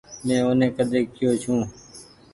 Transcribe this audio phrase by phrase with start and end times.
[0.25, 1.61] مين اوني ڪۮي ڪي يو ڇون۔